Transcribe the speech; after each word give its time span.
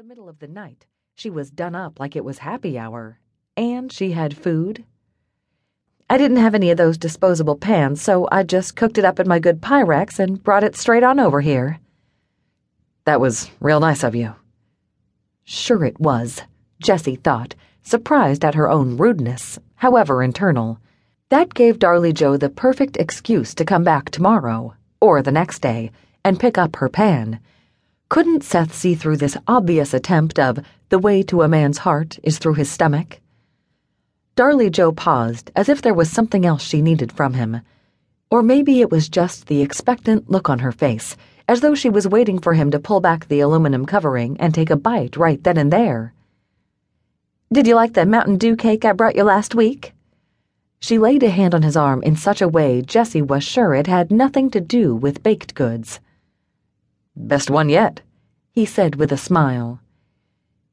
the 0.00 0.06
middle 0.06 0.30
of 0.30 0.38
the 0.38 0.48
night. 0.48 0.86
She 1.14 1.28
was 1.28 1.50
done 1.50 1.74
up 1.74 2.00
like 2.00 2.16
it 2.16 2.24
was 2.24 2.38
happy 2.38 2.78
hour. 2.78 3.18
And 3.54 3.92
she 3.92 4.12
had 4.12 4.34
food. 4.34 4.82
I 6.08 6.16
didn't 6.16 6.38
have 6.38 6.54
any 6.54 6.70
of 6.70 6.78
those 6.78 6.96
disposable 6.96 7.56
pans, 7.56 8.00
so 8.00 8.26
I 8.32 8.44
just 8.44 8.76
cooked 8.76 8.96
it 8.96 9.04
up 9.04 9.20
in 9.20 9.28
my 9.28 9.38
good 9.38 9.60
Pyrex 9.60 10.18
and 10.18 10.42
brought 10.42 10.64
it 10.64 10.74
straight 10.74 11.02
on 11.02 11.20
over 11.20 11.42
here. 11.42 11.80
That 13.04 13.20
was 13.20 13.50
real 13.60 13.78
nice 13.78 14.02
of 14.02 14.14
you. 14.14 14.36
Sure 15.44 15.84
it 15.84 16.00
was, 16.00 16.44
Jessie 16.82 17.16
thought, 17.16 17.54
surprised 17.82 18.42
at 18.42 18.54
her 18.54 18.70
own 18.70 18.96
rudeness, 18.96 19.58
however 19.74 20.22
internal. 20.22 20.80
That 21.28 21.52
gave 21.52 21.78
Darlie 21.78 22.14
Joe 22.14 22.38
the 22.38 22.48
perfect 22.48 22.96
excuse 22.96 23.54
to 23.54 23.66
come 23.66 23.84
back 23.84 24.08
tomorrow, 24.08 24.72
or 24.98 25.20
the 25.20 25.30
next 25.30 25.58
day, 25.58 25.90
and 26.24 26.40
pick 26.40 26.56
up 26.56 26.76
her 26.76 26.88
pan. 26.88 27.38
Couldn't 28.10 28.42
Seth 28.42 28.74
see 28.74 28.96
through 28.96 29.18
this 29.18 29.36
obvious 29.46 29.94
attempt 29.94 30.40
of 30.40 30.58
the 30.88 30.98
way 30.98 31.22
to 31.22 31.42
a 31.42 31.48
man's 31.48 31.78
heart 31.78 32.18
is 32.24 32.38
through 32.38 32.54
his 32.54 32.68
stomach? 32.68 33.20
Darlie 34.34 34.68
Joe 34.68 34.90
paused, 34.90 35.52
as 35.54 35.68
if 35.68 35.80
there 35.80 35.94
was 35.94 36.10
something 36.10 36.44
else 36.44 36.60
she 36.60 36.82
needed 36.82 37.12
from 37.12 37.34
him. 37.34 37.60
Or 38.28 38.42
maybe 38.42 38.80
it 38.80 38.90
was 38.90 39.08
just 39.08 39.46
the 39.46 39.62
expectant 39.62 40.28
look 40.28 40.50
on 40.50 40.58
her 40.58 40.72
face, 40.72 41.16
as 41.46 41.60
though 41.60 41.76
she 41.76 41.88
was 41.88 42.08
waiting 42.08 42.40
for 42.40 42.54
him 42.54 42.72
to 42.72 42.80
pull 42.80 43.00
back 43.00 43.28
the 43.28 43.38
aluminum 43.38 43.86
covering 43.86 44.36
and 44.40 44.52
take 44.52 44.70
a 44.70 44.76
bite 44.76 45.16
right 45.16 45.40
then 45.44 45.56
and 45.56 45.72
there. 45.72 46.12
Did 47.52 47.68
you 47.68 47.76
like 47.76 47.92
that 47.92 48.08
Mountain 48.08 48.38
Dew 48.38 48.56
cake 48.56 48.84
I 48.84 48.90
brought 48.90 49.14
you 49.14 49.22
last 49.22 49.54
week? 49.54 49.94
She 50.80 50.98
laid 50.98 51.22
a 51.22 51.30
hand 51.30 51.54
on 51.54 51.62
his 51.62 51.76
arm 51.76 52.02
in 52.02 52.16
such 52.16 52.42
a 52.42 52.48
way 52.48 52.82
Jessie 52.82 53.22
was 53.22 53.44
sure 53.44 53.72
it 53.72 53.86
had 53.86 54.10
nothing 54.10 54.50
to 54.50 54.60
do 54.60 54.96
with 54.96 55.22
baked 55.22 55.54
goods. 55.54 56.00
Best 57.16 57.50
one 57.50 57.68
yet, 57.68 58.00
he 58.60 58.66
said 58.66 58.96
with 58.96 59.10
a 59.10 59.16
smile. 59.16 59.80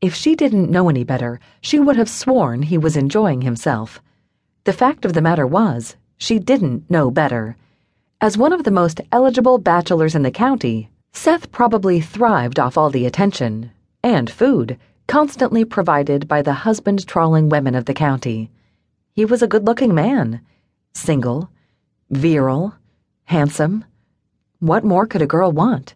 If 0.00 0.12
she 0.12 0.34
didn't 0.34 0.68
know 0.68 0.88
any 0.88 1.04
better, 1.04 1.38
she 1.60 1.78
would 1.78 1.94
have 1.94 2.10
sworn 2.10 2.62
he 2.62 2.76
was 2.76 2.96
enjoying 2.96 3.42
himself. 3.42 4.02
The 4.64 4.72
fact 4.72 5.04
of 5.04 5.12
the 5.12 5.22
matter 5.22 5.46
was, 5.46 5.94
she 6.16 6.40
didn't 6.40 6.90
know 6.90 7.08
better. 7.08 7.56
As 8.20 8.36
one 8.36 8.52
of 8.52 8.64
the 8.64 8.72
most 8.72 9.00
eligible 9.12 9.58
bachelors 9.58 10.16
in 10.16 10.24
the 10.24 10.32
county, 10.32 10.90
Seth 11.12 11.52
probably 11.52 12.00
thrived 12.00 12.58
off 12.58 12.76
all 12.76 12.90
the 12.90 13.06
attention 13.06 13.70
and 14.02 14.28
food 14.28 14.76
constantly 15.06 15.64
provided 15.64 16.26
by 16.26 16.42
the 16.42 16.64
husband 16.66 17.06
trawling 17.06 17.48
women 17.48 17.76
of 17.76 17.84
the 17.84 17.94
county. 17.94 18.50
He 19.12 19.24
was 19.24 19.40
a 19.40 19.46
good 19.46 19.64
looking 19.64 19.94
man, 19.94 20.40
single, 20.94 21.48
virile, 22.10 22.74
handsome. 23.26 23.84
What 24.58 24.82
more 24.82 25.06
could 25.06 25.22
a 25.22 25.28
girl 25.28 25.52
want? 25.52 25.94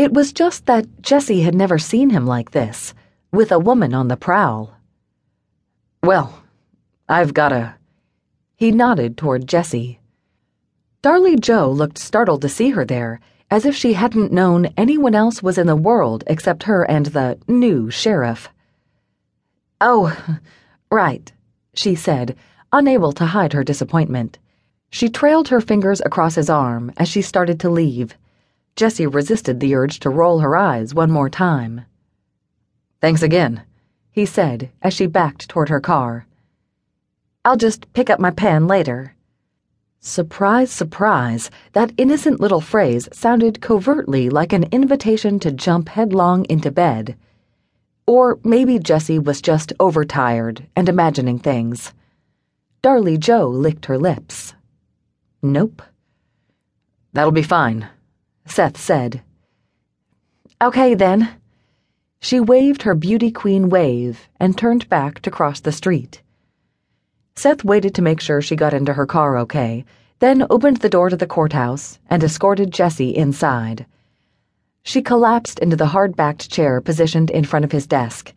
It 0.00 0.14
was 0.14 0.32
just 0.32 0.64
that 0.64 1.02
Jessie 1.02 1.42
had 1.42 1.54
never 1.54 1.78
seen 1.78 2.08
him 2.08 2.24
like 2.24 2.52
this, 2.52 2.94
with 3.32 3.52
a 3.52 3.58
woman 3.58 3.92
on 3.92 4.08
the 4.08 4.16
prowl. 4.16 4.74
Well, 6.02 6.42
I've 7.06 7.34
got 7.34 7.52
a. 7.52 7.74
He 8.56 8.70
nodded 8.70 9.18
toward 9.18 9.46
Jessie. 9.46 10.00
Darlie 11.02 11.38
Joe 11.38 11.70
looked 11.70 11.98
startled 11.98 12.40
to 12.40 12.48
see 12.48 12.70
her 12.70 12.86
there, 12.86 13.20
as 13.50 13.66
if 13.66 13.76
she 13.76 13.92
hadn't 13.92 14.32
known 14.32 14.72
anyone 14.74 15.14
else 15.14 15.42
was 15.42 15.58
in 15.58 15.66
the 15.66 15.76
world 15.76 16.24
except 16.26 16.62
her 16.62 16.82
and 16.84 17.04
the 17.04 17.38
new 17.46 17.90
sheriff. 17.90 18.48
Oh, 19.82 20.16
right, 20.90 21.30
she 21.74 21.94
said, 21.94 22.36
unable 22.72 23.12
to 23.12 23.26
hide 23.26 23.52
her 23.52 23.62
disappointment. 23.62 24.38
She 24.88 25.10
trailed 25.10 25.48
her 25.48 25.60
fingers 25.60 26.00
across 26.00 26.36
his 26.36 26.48
arm 26.48 26.90
as 26.96 27.06
she 27.06 27.20
started 27.20 27.60
to 27.60 27.68
leave. 27.68 28.16
Jessie 28.76 29.06
resisted 29.06 29.60
the 29.60 29.74
urge 29.74 30.00
to 30.00 30.10
roll 30.10 30.40
her 30.40 30.56
eyes 30.56 30.94
one 30.94 31.10
more 31.10 31.28
time. 31.28 31.82
Thanks 33.00 33.22
again, 33.22 33.62
he 34.10 34.26
said 34.26 34.70
as 34.82 34.94
she 34.94 35.06
backed 35.06 35.48
toward 35.48 35.68
her 35.68 35.80
car. 35.80 36.26
I'll 37.44 37.56
just 37.56 37.92
pick 37.92 38.10
up 38.10 38.20
my 38.20 38.30
pan 38.30 38.66
later. 38.66 39.14
Surprise, 40.00 40.70
surprise, 40.70 41.50
that 41.72 41.92
innocent 41.98 42.40
little 42.40 42.60
phrase 42.60 43.08
sounded 43.12 43.60
covertly 43.60 44.30
like 44.30 44.52
an 44.52 44.64
invitation 44.72 45.38
to 45.40 45.52
jump 45.52 45.90
headlong 45.90 46.46
into 46.48 46.70
bed. 46.70 47.16
Or 48.06 48.38
maybe 48.42 48.78
Jessie 48.78 49.18
was 49.18 49.42
just 49.42 49.72
overtired 49.78 50.66
and 50.74 50.88
imagining 50.88 51.38
things. 51.38 51.92
Darlie 52.82 53.18
Joe 53.18 53.46
licked 53.48 53.86
her 53.86 53.98
lips. 53.98 54.54
Nope. 55.42 55.82
That'll 57.12 57.30
be 57.30 57.42
fine. 57.42 57.88
Seth 58.46 58.76
said. 58.76 59.22
Okay, 60.60 60.94
then. 60.94 61.30
She 62.20 62.38
waved 62.38 62.82
her 62.82 62.94
beauty 62.94 63.30
queen 63.30 63.70
wave 63.70 64.28
and 64.38 64.56
turned 64.56 64.88
back 64.88 65.20
to 65.22 65.30
cross 65.30 65.60
the 65.60 65.72
street. 65.72 66.22
Seth 67.34 67.64
waited 67.64 67.94
to 67.94 68.02
make 68.02 68.20
sure 68.20 68.42
she 68.42 68.56
got 68.56 68.74
into 68.74 68.92
her 68.92 69.06
car 69.06 69.38
okay, 69.38 69.84
then 70.18 70.46
opened 70.50 70.78
the 70.78 70.90
door 70.90 71.08
to 71.08 71.16
the 71.16 71.26
courthouse 71.26 71.98
and 72.10 72.22
escorted 72.22 72.70
Jessie 72.70 73.16
inside. 73.16 73.86
She 74.82 75.00
collapsed 75.00 75.58
into 75.58 75.76
the 75.76 75.86
hard 75.86 76.14
backed 76.14 76.50
chair 76.50 76.80
positioned 76.82 77.30
in 77.30 77.44
front 77.44 77.64
of 77.64 77.72
his 77.72 77.86
desk. 77.86 78.34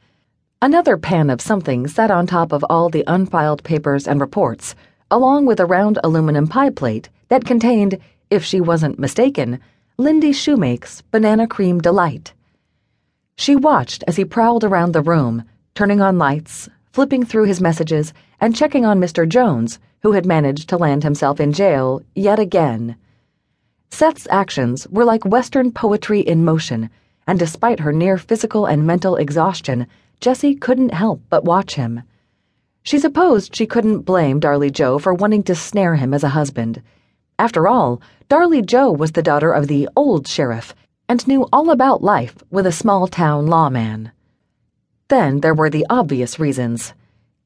Another 0.61 0.95
pan 0.95 1.29
of 1.29 1.41
something 1.41 1.87
sat 1.87 2.09
on 2.09 2.25
top 2.25 2.53
of 2.53 2.63
all 2.69 2.89
the 2.89 3.03
unfiled 3.05 3.63
papers 3.63 4.07
and 4.07 4.21
reports, 4.21 4.75
along 5.11 5.45
with 5.45 5.59
a 5.59 5.65
round 5.65 5.99
aluminum 6.03 6.47
pie 6.47 6.69
plate 6.69 7.09
that 7.27 7.43
contained, 7.43 7.99
if 8.29 8.45
she 8.45 8.61
wasn't 8.61 8.97
mistaken, 8.97 9.59
Lindy 9.97 10.33
Shoemake's 10.33 11.03
Banana 11.11 11.45
Cream 11.45 11.79
Delight. 11.79 12.33
She 13.35 13.55
watched 13.55 14.03
as 14.07 14.15
he 14.15 14.25
prowled 14.25 14.63
around 14.63 14.91
the 14.91 15.03
room, 15.03 15.43
turning 15.75 16.01
on 16.01 16.17
lights, 16.17 16.67
flipping 16.91 17.23
through 17.23 17.43
his 17.43 17.61
messages, 17.61 18.11
and 18.41 18.55
checking 18.55 18.85
on 18.85 18.99
Mr. 18.99 19.29
Jones, 19.29 19.77
who 20.01 20.13
had 20.13 20.25
managed 20.25 20.67
to 20.69 20.77
land 20.77 21.03
himself 21.03 21.39
in 21.39 21.53
jail 21.53 22.01
yet 22.15 22.39
again. 22.39 22.95
Seth's 23.91 24.27
actions 24.31 24.87
were 24.87 25.05
like 25.05 25.25
Western 25.25 25.71
poetry 25.71 26.21
in 26.21 26.43
motion, 26.43 26.89
and 27.27 27.37
despite 27.37 27.81
her 27.81 27.93
near 27.93 28.17
physical 28.17 28.65
and 28.65 28.87
mental 28.87 29.15
exhaustion, 29.15 29.85
Jessie 30.19 30.55
couldn't 30.55 30.95
help 30.95 31.21
but 31.29 31.45
watch 31.45 31.75
him. 31.75 32.01
She 32.81 32.97
supposed 32.97 33.55
she 33.55 33.67
couldn't 33.67 33.99
blame 33.99 34.41
Darlie 34.41 34.71
Joe 34.71 34.97
for 34.97 35.13
wanting 35.13 35.43
to 35.43 35.53
snare 35.53 35.97
him 35.97 36.15
as 36.15 36.23
a 36.23 36.29
husband. 36.29 36.81
After 37.37 37.67
all, 37.67 38.01
Darlie 38.29 38.65
Joe 38.65 38.91
was 38.91 39.11
the 39.11 39.23
daughter 39.23 39.51
of 39.51 39.67
the 39.67 39.89
old 39.95 40.27
sheriff 40.27 40.73
and 41.09 41.27
knew 41.27 41.47
all 41.51 41.69
about 41.69 42.03
life 42.03 42.35
with 42.49 42.65
a 42.65 42.71
small 42.71 43.07
town 43.07 43.47
lawman. 43.47 44.11
Then 45.09 45.41
there 45.41 45.53
were 45.53 45.69
the 45.69 45.85
obvious 45.89 46.39
reasons. 46.39 46.93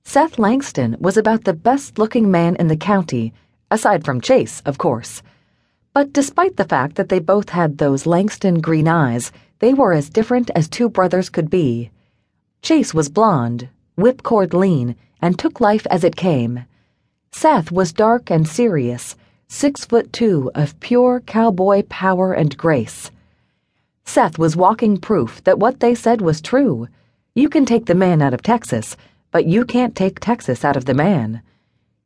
Seth 0.03 0.38
Langston 0.38 0.95
was 0.99 1.17
about 1.17 1.43
the 1.43 1.53
best 1.53 1.97
looking 1.97 2.29
man 2.29 2.55
in 2.57 2.67
the 2.67 2.77
county, 2.77 3.33
aside 3.71 4.05
from 4.05 4.21
Chase, 4.21 4.61
of 4.65 4.77
course. 4.77 5.23
But 5.93 6.13
despite 6.13 6.57
the 6.57 6.63
fact 6.63 6.95
that 6.95 7.09
they 7.09 7.19
both 7.19 7.49
had 7.49 7.77
those 7.77 8.05
Langston 8.05 8.61
green 8.61 8.88
eyes, 8.88 9.31
they 9.59 9.73
were 9.73 9.94
as 9.94 10.09
different 10.09 10.51
as 10.55 10.69
two 10.69 10.89
brothers 10.89 11.29
could 11.29 11.49
be. 11.49 11.89
Chase 12.61 12.94
was 12.94 13.09
blond, 13.09 13.69
whipcord 13.97 14.53
lean, 14.53 14.95
and 15.21 15.38
took 15.38 15.59
life 15.59 15.88
as 15.89 16.03
it 16.03 16.15
came. 16.15 16.65
Seth 17.31 17.71
was 17.71 17.91
dark 17.91 18.29
and 18.29 18.47
serious 18.47 19.15
six 19.49 19.85
foot 19.85 20.11
two 20.11 20.51
of 20.55 20.77
pure 20.81 21.21
cowboy 21.21 21.81
power 21.83 22.33
and 22.33 22.57
grace. 22.57 23.11
Seth 24.03 24.37
was 24.37 24.57
walking 24.57 24.97
proof 24.97 25.41
that 25.45 25.57
what 25.57 25.79
they 25.79 25.95
said 25.95 26.21
was 26.21 26.41
true. 26.41 26.87
You 27.33 27.47
can 27.47 27.65
take 27.65 27.85
the 27.85 27.95
man 27.95 28.21
out 28.21 28.33
of 28.33 28.41
Texas, 28.41 28.97
but 29.31 29.45
you 29.45 29.63
can't 29.63 29.95
take 29.95 30.19
Texas 30.19 30.65
out 30.65 30.75
of 30.75 30.85
the 30.85 30.93
man. 30.93 31.41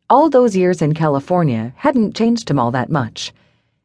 All 0.07 0.29
those 0.29 0.55
years 0.55 0.83
in 0.83 0.93
California 0.93 1.73
hadn't 1.77 2.15
changed 2.15 2.49
him 2.49 2.59
all 2.59 2.71
that 2.71 2.91
much. 2.91 3.33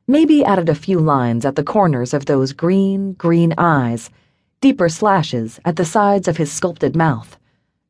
Maybe 0.07 0.45
added 0.45 0.69
a 0.69 0.75
few 0.75 0.99
lines 0.99 1.47
at 1.47 1.57
the 1.57 1.65
corners 1.65 2.13
of 2.13 2.27
those 2.27 2.53
green, 2.53 3.15
green 3.15 3.55
eyes, 3.57 4.11
deeper 4.61 4.89
slashes 4.89 5.61
at 5.65 5.77
the 5.77 5.85
sides 5.85 6.29
of 6.29 6.37
his 6.37 6.53
sculpted 6.53 6.95
mouth. 6.95 7.39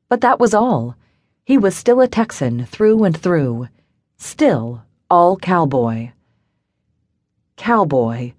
But 0.08 0.20
that 0.20 0.38
was 0.38 0.54
all. 0.54 0.96
He 1.44 1.58
was 1.58 1.74
still 1.76 2.00
a 2.00 2.06
Texan 2.08 2.66
through 2.66 3.02
and 3.04 3.16
through. 3.16 3.68
Still 4.16 4.82
all 5.08 5.36
cowboy. 5.36 6.10
Cowboy. 7.56 8.32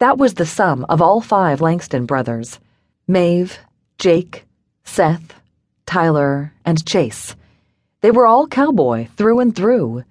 That 0.00 0.18
was 0.18 0.34
the 0.34 0.44
sum 0.44 0.84
of 0.88 1.00
all 1.00 1.22
five 1.22 1.62
Langston 1.62 2.04
brothers 2.04 2.60
Maeve, 3.08 3.58
Jake, 3.96 4.44
Seth, 4.84 5.34
Tyler, 5.86 6.52
and 6.64 6.86
Chase. 6.86 7.34
They 8.02 8.10
were 8.10 8.26
all 8.26 8.46
cowboy 8.46 9.08
through 9.16 9.40
and 9.40 9.56
through. 9.56 10.04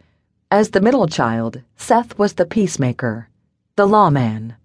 As 0.49 0.71
the 0.71 0.81
middle 0.81 1.07
child, 1.07 1.61
Seth 1.77 2.17
was 2.17 2.33
the 2.33 2.45
peacemaker, 2.45 3.29
the 3.75 3.85
lawman. 3.85 4.55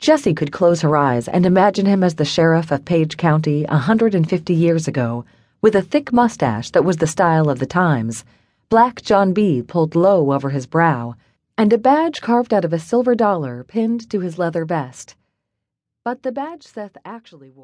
Jessie 0.00 0.34
could 0.34 0.50
close 0.50 0.80
her 0.80 0.96
eyes 0.96 1.28
and 1.28 1.46
imagine 1.46 1.86
him 1.86 2.02
as 2.02 2.16
the 2.16 2.24
sheriff 2.24 2.72
of 2.72 2.84
Page 2.84 3.16
County 3.16 3.64
a 3.68 3.78
hundred 3.78 4.16
and 4.16 4.28
fifty 4.28 4.54
years 4.54 4.88
ago, 4.88 5.24
with 5.62 5.76
a 5.76 5.82
thick 5.82 6.12
mustache 6.12 6.70
that 6.70 6.84
was 6.84 6.96
the 6.96 7.06
style 7.06 7.48
of 7.48 7.60
the 7.60 7.66
times 7.66 8.24
black 8.68 9.02
John 9.02 9.32
B. 9.32 9.62
pulled 9.62 9.94
low 9.94 10.32
over 10.32 10.50
his 10.50 10.66
brow, 10.66 11.14
and 11.56 11.72
a 11.72 11.78
badge 11.78 12.20
carved 12.20 12.52
out 12.52 12.64
of 12.64 12.72
a 12.72 12.78
silver 12.78 13.14
dollar 13.14 13.64
pinned 13.64 14.10
to 14.10 14.20
his 14.20 14.38
leather 14.38 14.64
vest. 14.64 15.14
But 16.04 16.22
the 16.22 16.32
badge 16.32 16.64
Seth 16.64 16.96
actually 17.04 17.50
wore. 17.50 17.62